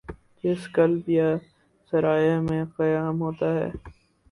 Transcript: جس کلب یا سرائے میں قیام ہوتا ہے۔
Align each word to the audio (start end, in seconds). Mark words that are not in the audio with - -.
جس 0.43 0.61
کلب 0.67 1.09
یا 1.09 1.27
سرائے 1.91 2.33
میں 2.39 2.63
قیام 2.77 3.21
ہوتا 3.21 3.53
ہے۔ 3.53 3.69